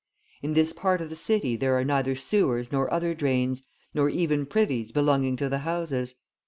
In 0.41 0.53
this 0.53 0.73
part 0.73 0.99
of 0.99 1.09
the 1.09 1.15
city 1.15 1.55
there 1.55 1.77
are 1.77 1.83
neither 1.83 2.15
sewers 2.15 2.71
nor 2.71 2.91
other 2.91 3.13
drains, 3.13 3.61
nor 3.93 4.09
even 4.09 4.47
privies 4.47 4.91
belonging 4.91 5.35
to 5.35 5.47
the 5.47 5.59
houses. 5.59 6.15